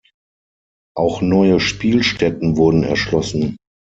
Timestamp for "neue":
1.21-1.59